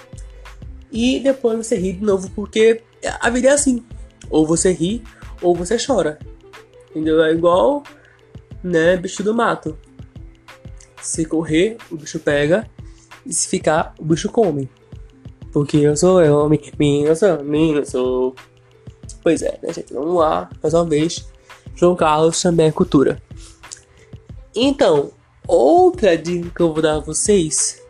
e 0.93 1.19
depois 1.19 1.57
você 1.57 1.75
ri 1.75 1.93
de 1.93 2.05
novo, 2.05 2.29
porque 2.35 2.83
a 3.19 3.29
vida 3.31 3.47
é 3.47 3.51
assim. 3.51 3.83
Ou 4.29 4.45
você 4.45 4.71
ri, 4.71 5.03
ou 5.41 5.55
você 5.55 5.75
chora. 5.83 6.19
Entendeu? 6.91 7.23
É 7.23 7.33
igual, 7.33 7.81
né, 8.63 8.95
bicho 8.95 9.23
do 9.23 9.33
mato. 9.33 9.75
Se 11.03 11.25
correr, 11.25 11.77
o 11.91 11.97
bicho 11.97 12.17
pega. 12.17 12.67
E 13.25 13.33
se 13.33 13.47
ficar, 13.47 13.93
o 13.99 14.05
bicho 14.05 14.29
come. 14.29 14.69
Porque 15.51 15.77
eu 15.77 15.95
sou 15.95 16.21
eu, 16.21 16.49
menino, 16.49 17.15
sou 17.15 17.43
menino, 17.43 17.85
sou. 17.85 18.33
Pois 19.21 19.41
é, 19.41 19.59
né, 19.61 19.71
gente? 19.71 19.93
Vamos 19.93 20.15
lá, 20.15 20.49
mais 20.61 20.73
uma 20.73 20.85
vez. 20.85 21.27
João 21.75 21.95
Carlos 21.95 22.41
também 22.41 22.67
é 22.67 22.71
cultura. 22.71 23.21
Então, 24.55 25.11
outra 25.47 26.17
dica 26.17 26.49
que 26.49 26.61
eu 26.61 26.73
vou 26.73 26.81
dar 26.81 26.95
a 26.95 26.99
vocês 26.99 27.81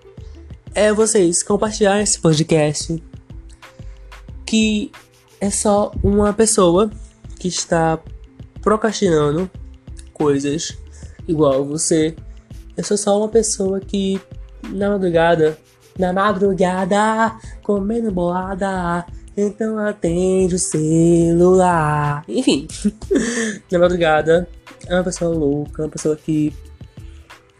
é 0.73 0.91
vocês 0.91 1.43
compartilharem 1.43 2.03
esse 2.03 2.19
podcast 2.19 3.01
que 4.45 4.91
é 5.39 5.49
só 5.49 5.91
uma 6.03 6.33
pessoa 6.33 6.89
que 7.39 7.47
está 7.47 7.99
procrastinando 8.61 9.49
coisas 10.13 10.77
igual 11.27 11.65
você. 11.65 12.15
Eu 12.75 12.83
sou 12.83 12.97
só 12.97 13.17
uma 13.17 13.29
pessoa 13.29 13.79
que 13.79 14.19
na 14.69 14.89
madrugada, 14.89 15.57
na 15.97 16.11
madrugada, 16.11 17.35
comendo 17.61 18.11
bolada, 18.11 19.05
então 19.35 19.77
atende 19.77 20.55
o 20.55 20.59
celular. 20.59 22.23
Enfim, 22.27 22.67
na 23.71 23.79
madrugada 23.79 24.47
é 24.87 24.95
uma 24.95 25.03
pessoa 25.03 25.35
louca, 25.35 25.83
uma 25.83 25.89
pessoa 25.89 26.15
que 26.15 26.53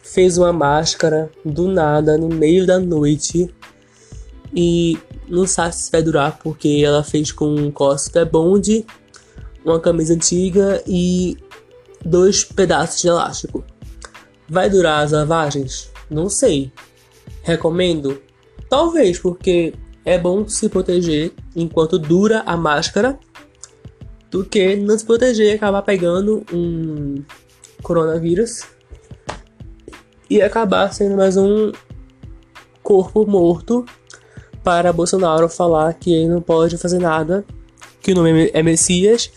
fez 0.01 0.37
uma 0.37 0.53
máscara 0.53 1.31
do 1.43 1.67
nada 1.67 2.17
no 2.17 2.27
meio 2.27 2.67
da 2.67 2.79
noite 2.79 3.53
e 4.55 4.97
não 5.27 5.47
sabe 5.47 5.75
se 5.75 5.91
vai 5.91 6.03
durar 6.03 6.37
porque 6.37 6.83
ela 6.85 7.03
fez 7.03 7.31
com 7.31 7.47
um 7.47 7.71
Costa 7.71 8.25
Bond, 8.25 8.85
uma 9.65 9.79
camisa 9.79 10.13
antiga 10.13 10.83
e 10.85 11.37
dois 12.05 12.43
pedaços 12.43 13.01
de 13.01 13.07
elástico. 13.07 13.63
Vai 14.53 14.69
durar 14.69 15.03
as 15.03 15.11
lavagens? 15.11 15.91
Não 16.07 16.29
sei. 16.29 16.71
Recomendo? 17.41 18.21
Talvez, 18.69 19.17
porque 19.17 19.73
é 20.05 20.15
bom 20.15 20.47
se 20.47 20.69
proteger 20.69 21.33
enquanto 21.55 21.97
dura 21.97 22.43
a 22.45 22.55
máscara 22.55 23.17
do 24.29 24.45
que 24.45 24.75
não 24.75 24.95
se 24.95 25.03
proteger 25.03 25.47
e 25.47 25.55
acabar 25.55 25.81
pegando 25.81 26.45
um 26.53 27.23
coronavírus 27.81 28.61
e 30.29 30.39
acabar 30.39 30.93
sendo 30.93 31.17
mais 31.17 31.35
um 31.35 31.71
corpo 32.83 33.25
morto 33.25 33.83
para 34.63 34.93
Bolsonaro 34.93 35.49
falar 35.49 35.95
que 35.95 36.13
ele 36.13 36.27
não 36.27 36.43
pode 36.43 36.77
fazer 36.77 36.99
nada, 36.99 37.43
que 38.03 38.11
o 38.11 38.15
nome 38.15 38.51
é 38.53 38.61
Messias, 38.61 39.31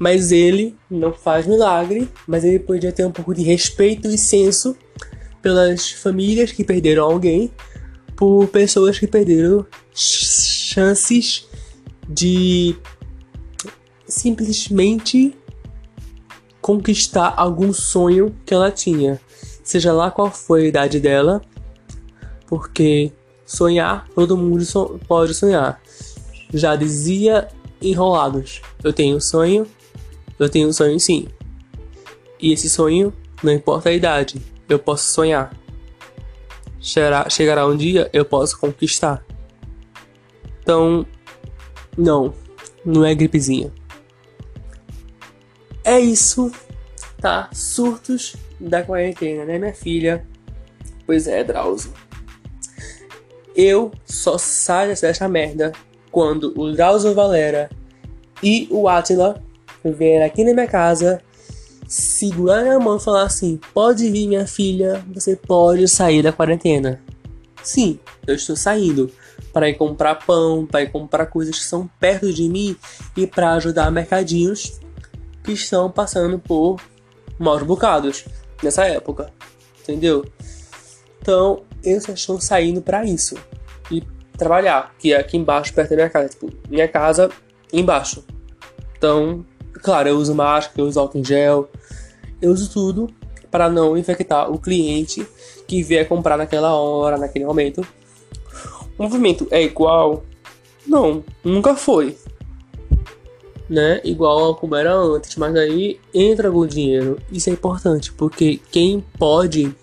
mas 0.00 0.32
ele 0.32 0.74
não 0.90 1.12
faz 1.12 1.46
milagre, 1.46 2.08
mas 2.26 2.42
ele 2.42 2.58
podia 2.58 2.90
ter 2.90 3.04
um 3.04 3.12
pouco 3.12 3.34
de 3.34 3.42
respeito 3.42 4.08
e 4.08 4.16
senso 4.16 4.74
pelas 5.42 5.92
famílias 5.92 6.52
que 6.52 6.64
perderam 6.64 7.04
alguém, 7.04 7.52
por 8.16 8.48
pessoas 8.48 8.98
que 8.98 9.06
perderam 9.06 9.66
chances 9.92 11.46
de 12.08 12.74
simplesmente 14.06 15.36
conquistar 16.62 17.34
algum 17.36 17.70
sonho 17.70 18.34
que 18.46 18.54
ela 18.54 18.70
tinha, 18.70 19.20
seja 19.62 19.92
lá 19.92 20.10
qual 20.10 20.30
foi 20.30 20.64
a 20.64 20.68
idade 20.68 20.98
dela, 20.98 21.42
porque 22.46 23.12
sonhar 23.44 24.08
todo 24.14 24.34
mundo 24.34 24.64
pode 25.06 25.34
sonhar. 25.34 25.78
Já 26.54 26.74
dizia 26.74 27.48
Enrolados: 27.82 28.60
Eu 28.82 28.92
tenho 28.92 29.16
um 29.16 29.20
sonho, 29.20 29.66
eu 30.40 30.48
tenho 30.48 30.68
um 30.68 30.72
sonho 30.72 30.98
sim. 30.98 31.28
E 32.40 32.52
esse 32.52 32.68
sonho, 32.70 33.12
não 33.42 33.52
importa 33.52 33.90
a 33.90 33.92
idade, 33.92 34.40
eu 34.68 34.78
posso 34.78 35.12
sonhar. 35.12 35.54
Chegará, 36.80 37.28
chegará 37.28 37.66
um 37.66 37.76
dia, 37.76 38.08
eu 38.12 38.24
posso 38.24 38.58
conquistar. 38.58 39.22
Então, 40.62 41.06
não, 41.96 42.32
não 42.84 43.04
é 43.04 43.14
gripezinha. 43.14 43.70
É 45.84 46.00
isso, 46.00 46.50
tá? 47.20 47.50
Surtos 47.52 48.34
da 48.58 48.82
quarentena, 48.82 49.44
né, 49.44 49.58
minha 49.58 49.74
filha? 49.74 50.26
Pois 51.06 51.26
é, 51.26 51.44
Drauzio. 51.44 51.92
Eu 53.54 53.90
só 54.06 54.38
saio 54.38 54.98
dessa 54.98 55.28
merda 55.28 55.72
quando 56.10 56.54
o 56.58 56.72
Drauzio 56.72 57.14
Valera 57.14 57.68
e 58.42 58.66
o 58.70 58.88
Atila 58.88 59.42
vier 59.84 60.24
aqui 60.24 60.44
na 60.44 60.52
minha 60.52 60.66
casa, 60.66 61.22
segurar 61.88 62.62
minha 62.62 62.78
mão 62.78 62.96
e 62.96 63.00
falar 63.00 63.22
assim: 63.22 63.58
pode 63.74 64.10
vir, 64.10 64.28
minha 64.28 64.46
filha, 64.46 65.04
você 65.12 65.36
pode 65.36 65.86
sair 65.88 66.22
da 66.22 66.32
quarentena. 66.32 67.02
Sim, 67.62 67.98
eu 68.26 68.34
estou 68.34 68.56
saindo 68.56 69.10
para 69.52 69.68
ir 69.68 69.74
comprar 69.74 70.14
pão, 70.14 70.66
para 70.66 70.82
ir 70.82 70.90
comprar 70.90 71.26
coisas 71.26 71.58
que 71.58 71.64
são 71.64 71.88
perto 71.98 72.32
de 72.32 72.48
mim 72.48 72.76
e 73.16 73.26
para 73.26 73.52
ajudar 73.52 73.90
mercadinhos 73.90 74.80
que 75.42 75.52
estão 75.52 75.90
passando 75.90 76.38
por 76.38 76.80
maus 77.38 77.62
bocados 77.62 78.24
nessa 78.62 78.84
época, 78.86 79.32
entendeu? 79.82 80.24
Então 81.20 81.62
eu 81.82 81.98
estou 81.98 82.40
saindo 82.40 82.80
para 82.80 83.04
isso 83.04 83.36
e 83.90 84.02
trabalhar, 84.36 84.94
que 84.98 85.12
é 85.12 85.18
aqui 85.18 85.36
embaixo 85.36 85.74
perto 85.74 85.90
da 85.90 85.96
minha 85.96 86.10
casa, 86.10 86.28
tipo, 86.28 86.50
minha 86.68 86.88
casa 86.88 87.30
embaixo. 87.72 88.24
Então 88.96 89.44
Claro, 89.82 90.08
eu 90.08 90.16
uso 90.16 90.34
máscara, 90.34 90.82
eu 90.82 90.86
uso 90.86 91.00
álcool 91.00 91.18
em 91.18 91.24
gel, 91.24 91.70
eu 92.40 92.50
uso 92.50 92.70
tudo 92.70 93.08
para 93.50 93.68
não 93.68 93.96
infectar 93.96 94.50
o 94.50 94.58
cliente 94.58 95.26
que 95.66 95.82
vier 95.82 96.06
comprar 96.06 96.36
naquela 96.36 96.74
hora, 96.74 97.16
naquele 97.16 97.44
momento. 97.44 97.86
O 98.98 99.02
movimento 99.02 99.46
é 99.50 99.62
igual? 99.62 100.24
Não, 100.86 101.24
nunca 101.44 101.74
foi. 101.74 102.16
Né? 103.68 104.00
Igual 104.04 104.56
como 104.56 104.74
era 104.74 104.92
antes, 104.92 105.36
mas 105.36 105.54
aí 105.56 106.00
entra 106.12 106.48
algum 106.48 106.66
dinheiro. 106.66 107.18
Isso 107.30 107.50
é 107.50 107.52
importante, 107.52 108.12
porque 108.12 108.60
quem 108.70 109.04
pode 109.18 109.74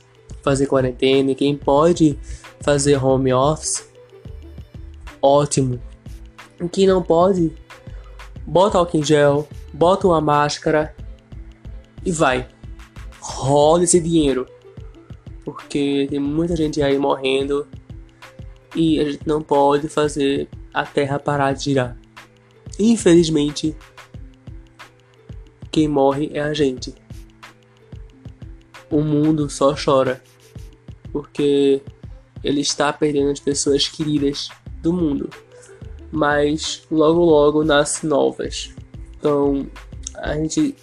fazer 0.41 0.67
quarentena, 0.67 1.33
quem 1.33 1.55
pode 1.55 2.17
fazer 2.59 3.03
home 3.03 3.33
office, 3.33 3.89
ótimo. 5.21 5.79
Quem 6.71 6.87
não 6.87 7.01
pode, 7.01 7.51
bota 8.45 8.77
álcool 8.77 8.97
em 8.97 9.03
gel, 9.03 9.47
bota 9.73 10.07
uma 10.07 10.21
máscara 10.21 10.95
e 12.05 12.11
vai. 12.11 12.47
Rola 13.19 13.83
esse 13.83 13.99
dinheiro. 13.99 14.47
Porque 15.43 16.07
tem 16.09 16.19
muita 16.19 16.55
gente 16.55 16.81
aí 16.81 16.97
morrendo 16.97 17.67
e 18.75 18.99
a 18.99 19.09
gente 19.09 19.27
não 19.27 19.41
pode 19.41 19.87
fazer 19.87 20.49
a 20.73 20.85
terra 20.85 21.19
parar 21.19 21.53
de 21.53 21.63
girar. 21.63 21.97
Infelizmente, 22.79 23.75
quem 25.71 25.87
morre 25.87 26.29
é 26.33 26.41
a 26.41 26.53
gente. 26.53 26.93
O 28.89 29.01
mundo 29.01 29.49
só 29.49 29.73
chora 29.73 30.21
porque 31.11 31.81
ele 32.43 32.61
está 32.61 32.93
perdendo 32.93 33.31
as 33.31 33.39
pessoas 33.39 33.87
queridas 33.87 34.49
do 34.81 34.93
mundo. 34.93 35.29
Mas 36.11 36.83
logo 36.91 37.23
logo 37.23 37.63
nascem 37.63 38.09
novas. 38.09 38.73
Então, 39.27 39.67
a 40.15 40.35
gente 40.35 40.73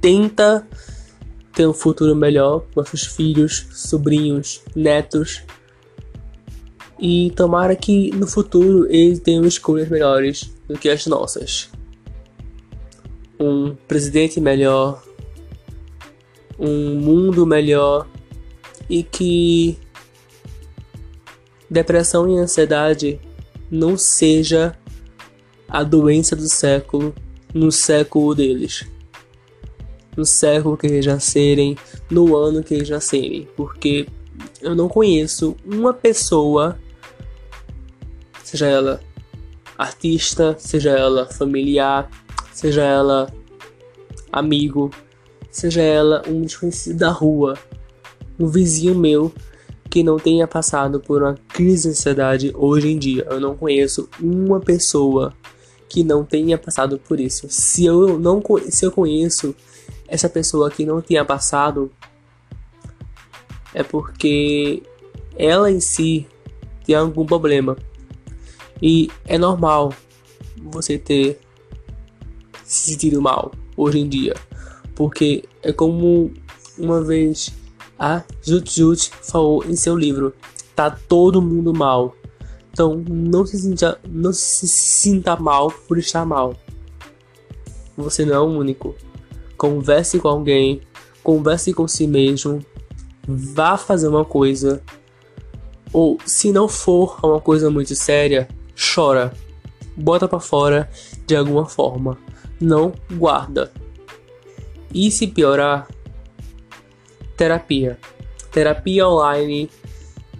tenta 0.00 0.66
ter 1.52 1.66
um 1.66 1.74
futuro 1.74 2.16
melhor 2.16 2.64
nossos 2.74 3.04
filhos, 3.04 3.66
sobrinhos, 3.70 4.62
netos. 4.74 5.42
E 6.98 7.30
tomara 7.36 7.76
que 7.76 8.10
no 8.12 8.26
futuro 8.26 8.86
eles 8.90 9.18
tenham 9.18 9.44
escolhas 9.44 9.90
melhores 9.90 10.50
do 10.66 10.78
que 10.78 10.88
as 10.88 11.06
nossas. 11.06 11.70
Um 13.38 13.74
presidente 13.86 14.40
melhor, 14.40 15.02
um 16.58 16.94
mundo 16.94 17.44
melhor 17.44 18.08
e 18.88 19.02
que 19.02 19.78
depressão 21.68 22.26
e 22.26 22.38
ansiedade 22.38 23.20
não 23.70 23.98
seja 23.98 24.74
a 25.68 25.84
doença 25.84 26.34
do 26.34 26.48
século 26.48 27.14
no 27.54 27.70
século 27.70 28.34
deles. 28.34 28.86
No 30.16 30.24
século 30.24 30.76
que 30.76 30.86
eles 30.86 31.06
nascerem, 31.06 31.76
no 32.10 32.36
ano 32.36 32.62
que 32.62 32.74
eles 32.74 32.88
nascerem. 32.88 33.48
Porque 33.56 34.06
eu 34.60 34.74
não 34.74 34.88
conheço 34.88 35.56
uma 35.64 35.92
pessoa, 35.92 36.78
seja 38.42 38.66
ela 38.66 39.00
artista, 39.76 40.54
seja 40.58 40.90
ela 40.90 41.26
familiar, 41.26 42.10
seja 42.52 42.82
ela 42.82 43.32
amigo, 44.30 44.90
seja 45.50 45.80
ela 45.80 46.22
um 46.28 46.42
desconhecido 46.42 46.98
da 46.98 47.10
rua, 47.10 47.58
um 48.38 48.46
vizinho 48.46 48.94
meu 48.94 49.32
que 49.88 50.04
não 50.04 50.18
tenha 50.18 50.46
passado 50.46 51.00
por 51.00 51.22
uma 51.22 51.34
crise 51.48 51.82
de 51.82 51.88
ansiedade 51.88 52.52
hoje 52.54 52.88
em 52.88 52.98
dia. 52.98 53.26
Eu 53.28 53.40
não 53.40 53.56
conheço 53.56 54.08
uma 54.20 54.60
pessoa 54.60 55.34
que 55.90 56.04
não 56.04 56.24
tenha 56.24 56.56
passado 56.56 57.00
por 57.00 57.18
isso. 57.18 57.48
Se 57.50 57.84
eu 57.84 58.16
não 58.16 58.40
se 58.70 58.86
eu 58.86 58.92
conheço 58.92 59.54
essa 60.06 60.28
pessoa 60.28 60.70
que 60.70 60.86
não 60.86 61.02
tenha 61.02 61.24
passado, 61.24 61.90
é 63.74 63.82
porque 63.82 64.84
ela 65.36 65.70
em 65.70 65.80
si 65.80 66.26
tem 66.86 66.94
algum 66.94 67.26
problema. 67.26 67.76
E 68.80 69.10
é 69.26 69.36
normal 69.36 69.92
você 70.62 70.96
ter 70.96 71.40
se 72.64 72.92
sentido 72.92 73.20
mal 73.20 73.50
hoje 73.76 73.98
em 73.98 74.08
dia. 74.08 74.34
Porque 74.94 75.44
é 75.60 75.72
como 75.72 76.32
uma 76.78 77.02
vez 77.02 77.52
a 77.98 78.22
Jut 78.42 78.70
Jut 78.72 79.10
falou 79.22 79.64
em 79.64 79.74
seu 79.74 79.96
livro: 79.96 80.32
tá 80.76 80.88
todo 80.88 81.42
mundo 81.42 81.74
mal. 81.74 82.14
Então 82.72 83.02
não 83.08 83.44
se 83.44 83.58
sinta, 83.58 83.98
não 84.08 84.32
se 84.32 84.66
sinta 84.66 85.36
mal 85.36 85.70
por 85.88 85.98
estar 85.98 86.24
mal. 86.24 86.54
Você 87.96 88.24
não 88.24 88.34
é 88.34 88.40
o 88.40 88.44
único. 88.44 88.94
Converse 89.56 90.18
com 90.18 90.28
alguém, 90.28 90.80
converse 91.22 91.72
com 91.74 91.86
si 91.86 92.06
mesmo, 92.06 92.64
vá 93.26 93.76
fazer 93.76 94.08
uma 94.08 94.24
coisa. 94.24 94.82
Ou 95.92 96.18
se 96.24 96.52
não 96.52 96.68
for 96.68 97.18
uma 97.22 97.40
coisa 97.40 97.70
muito 97.70 97.94
séria, 97.94 98.48
chora. 98.94 99.32
Bota 99.96 100.28
para 100.28 100.40
fora 100.40 100.88
de 101.26 101.36
alguma 101.36 101.66
forma. 101.66 102.16
Não 102.60 102.92
guarda. 103.12 103.72
E 104.94 105.10
se 105.10 105.26
piorar, 105.26 105.88
terapia. 107.36 107.98
Terapia 108.50 109.06
online. 109.06 109.68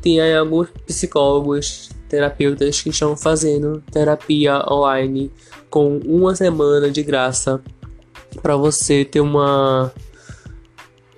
Tem 0.00 0.34
alguns 0.34 0.70
psicólogos, 0.86 1.90
terapeutas 2.10 2.82
que 2.82 2.90
estão 2.90 3.16
fazendo 3.16 3.82
terapia 3.90 4.62
online 4.68 5.30
com 5.70 5.98
uma 6.04 6.34
semana 6.34 6.90
de 6.90 7.02
graça 7.02 7.62
para 8.42 8.56
você 8.56 9.04
ter 9.04 9.20
uma 9.20 9.92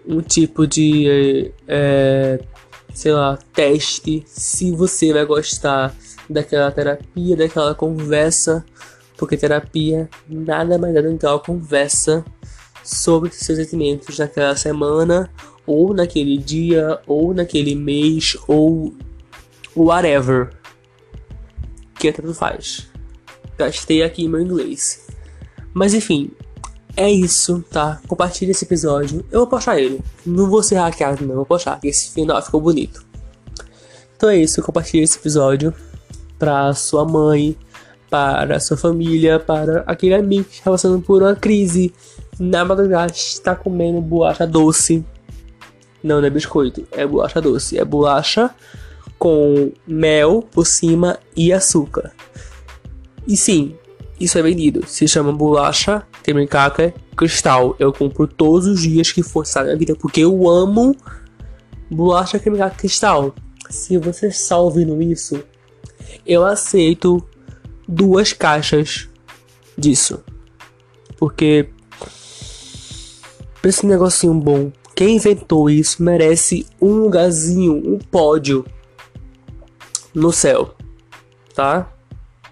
um 0.07 0.21
tipo 0.21 0.67
de 0.67 1.51
é, 1.67 2.39
sei 2.93 3.13
lá 3.13 3.39
teste 3.55 4.23
se 4.27 4.71
você 4.73 5.13
vai 5.13 5.25
gostar 5.25 5.95
daquela 6.29 6.71
terapia 6.71 7.37
daquela 7.37 7.75
conversa 7.75 8.65
porque 9.17 9.37
terapia 9.37 10.11
nada 10.29 10.77
mais 10.79 10.95
é 10.95 11.01
do 11.01 11.17
que 11.17 11.27
uma 11.27 11.39
conversa 11.39 12.25
sobre 12.85 13.31
seus 13.31 13.59
sentimentos 13.59 14.19
naquela 14.19 14.57
semana 14.57 15.31
ou 15.67 15.95
naquele 15.95 16.37
dia 16.37 17.01
ou 17.07 17.33
naquele 17.33 17.75
mês 17.75 18.37
ou 18.47 18.93
whatever 19.75 20.62
que 22.11 22.13
tanto 22.13 22.35
faz 22.35 22.89
gastei 23.57 24.03
aqui 24.03 24.29
meu 24.29 24.41
inglês 24.41 25.07
mas 25.73 25.95
enfim 25.95 26.31
é 26.97 27.11
isso, 27.11 27.65
tá? 27.71 28.01
Compartilhe 28.07 28.51
esse 28.51 28.65
episódio. 28.65 29.25
Eu 29.31 29.41
vou 29.41 29.47
postar 29.47 29.81
ele. 29.81 30.01
Não 30.27 30.49
vou 30.49 30.63
ser 30.63 30.75
hackeado, 30.75 31.27
não. 31.27 31.37
Vou 31.37 31.47
postar. 31.47 31.81
Esse 31.83 32.13
final 32.13 32.41
ficou 32.43 32.61
bonito. 32.61 33.05
Então 34.15 34.29
é 34.29 34.37
isso. 34.37 34.63
Compartilhe 34.63 35.03
esse 35.03 35.19
episódio 35.19 35.73
pra 36.39 36.75
sua 36.75 37.07
mãe, 37.07 37.57
para 38.11 38.61
sua 38.61 38.77
família, 38.77 39.41
para 39.41 39.85
aquele 39.87 40.15
amigo 40.15 40.45
que 40.45 40.57
está 40.57 40.71
passando 40.71 41.01
por 41.01 41.23
uma 41.23 41.35
crise. 41.35 41.95
Na 42.39 42.65
madrugada 42.65 43.13
está 43.13 43.57
comendo 43.57 44.01
bolacha 44.01 44.47
doce. 44.47 45.05
Não, 46.03 46.21
não 46.21 46.27
é 46.27 46.31
biscoito. 46.31 46.87
É 46.93 47.07
bolacha 47.07 47.41
doce. 47.41 47.79
É 47.79 47.85
bolacha 47.87 48.51
com 49.23 49.71
mel 49.87 50.43
por 50.51 50.67
cima 50.67 51.17
e 51.37 51.53
açúcar. 51.53 52.11
E 53.25 53.37
sim, 53.37 53.77
isso 54.19 54.37
é 54.37 54.43
vendido. 54.43 54.85
Se 54.85 55.07
chama 55.07 55.33
bolacha 55.33 56.05
Temencaca 56.25 56.93
Cristal. 57.17 57.77
Eu 57.79 57.93
compro 57.93 58.27
todos 58.27 58.67
os 58.67 58.83
dias 58.83 59.13
que 59.13 59.23
for 59.23 59.45
na 59.55 59.77
vida, 59.77 59.95
porque 59.95 60.23
eu 60.23 60.49
amo 60.51 60.97
bolacha 61.89 62.37
Temencaca 62.37 62.75
Cristal. 62.75 63.33
Se 63.71 63.97
você 63.97 64.27
está 64.27 64.59
ouvindo 64.59 65.01
isso, 65.01 65.41
eu 66.27 66.45
aceito 66.45 67.25
duas 67.87 68.33
caixas 68.33 69.09
disso. 69.79 70.21
Porque 71.17 71.69
esse 73.63 73.87
negocinho 73.87 74.35
bom, 74.35 74.73
quem 74.97 75.15
inventou 75.15 75.71
isso 75.71 76.03
merece 76.03 76.67
um 76.81 76.95
lugarzinho, 76.95 77.75
um 77.87 78.01
pódio 78.01 78.67
no 80.15 80.33
céu, 80.33 80.75
tá? 81.55 81.93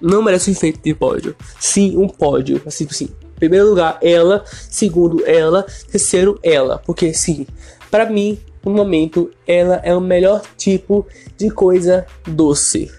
não 0.00 0.22
merece 0.22 0.50
um 0.50 0.52
enfeite 0.52 0.80
de 0.82 0.94
pódio. 0.94 1.36
Sim, 1.58 1.96
um 1.96 2.08
pódio. 2.08 2.60
Assim, 2.64 2.86
assim. 2.90 3.08
Primeiro 3.36 3.68
lugar, 3.68 3.98
ela. 4.00 4.44
Segundo, 4.46 5.24
ela. 5.26 5.66
Terceiro, 5.90 6.38
ela. 6.42 6.78
Porque, 6.78 7.12
sim, 7.12 7.46
para 7.90 8.06
mim, 8.06 8.38
no 8.64 8.72
momento, 8.72 9.30
ela 9.46 9.80
é 9.84 9.94
o 9.94 10.00
melhor 10.00 10.42
tipo 10.56 11.06
de 11.36 11.50
coisa 11.50 12.06
doce 12.26 12.90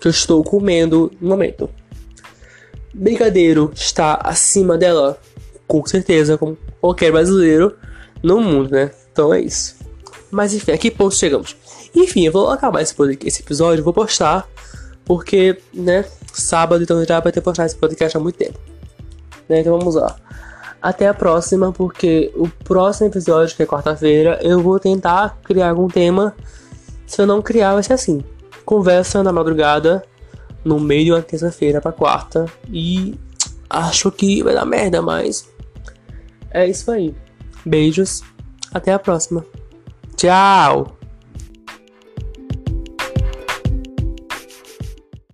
que 0.00 0.06
eu 0.06 0.10
estou 0.10 0.44
comendo 0.44 1.10
no 1.20 1.28
momento. 1.28 1.68
Brigadeiro 2.92 3.72
está 3.74 4.14
acima 4.22 4.78
dela, 4.78 5.18
com 5.66 5.84
certeza, 5.84 6.38
como 6.38 6.56
qualquer 6.80 7.10
brasileiro 7.10 7.74
no 8.22 8.40
mundo, 8.40 8.70
né? 8.70 8.90
Então 9.10 9.34
é 9.34 9.40
isso. 9.40 9.76
Mas 10.30 10.52
enfim, 10.52 10.72
a 10.72 10.78
que 10.78 10.90
ponto 10.90 11.14
chegamos? 11.14 11.56
Enfim, 11.94 12.26
eu 12.26 12.32
vou 12.32 12.50
acabar 12.50 12.82
esse, 12.82 12.94
esse 13.24 13.42
episódio, 13.42 13.84
vou 13.84 13.92
postar, 13.92 14.48
porque, 15.04 15.58
né, 15.72 16.04
sábado, 16.32 16.82
então 16.82 17.04
já 17.04 17.20
vai 17.20 17.30
ter 17.30 17.40
postado 17.40 17.66
esse 17.66 17.76
podcast 17.76 18.16
há 18.16 18.20
muito 18.20 18.36
tempo. 18.36 18.58
Né? 19.48 19.60
Então 19.60 19.78
vamos 19.78 19.94
lá. 19.94 20.16
Até 20.82 21.08
a 21.08 21.14
próxima, 21.14 21.72
porque 21.72 22.32
o 22.34 22.48
próximo 22.48 23.08
episódio, 23.08 23.56
que 23.56 23.62
é 23.62 23.66
quarta-feira, 23.66 24.38
eu 24.42 24.60
vou 24.60 24.78
tentar 24.78 25.38
criar 25.42 25.70
algum 25.70 25.88
tema. 25.88 26.34
Se 27.06 27.22
eu 27.22 27.26
não 27.26 27.40
criar, 27.40 27.72
vai 27.72 27.82
ser 27.82 27.94
assim: 27.94 28.22
conversa 28.64 29.22
na 29.22 29.32
madrugada, 29.32 30.04
no 30.62 30.78
meio 30.78 31.04
de 31.06 31.12
uma 31.12 31.22
terça-feira 31.22 31.80
pra 31.80 31.92
quarta. 31.92 32.44
E 32.68 33.18
acho 33.70 34.10
que 34.10 34.42
vai 34.42 34.52
dar 34.52 34.66
merda, 34.66 35.00
mas 35.00 35.48
é 36.50 36.68
isso 36.68 36.90
aí. 36.90 37.14
Beijos, 37.64 38.22
até 38.72 38.92
a 38.92 38.98
próxima. 38.98 39.44
Tchau! 40.16 40.98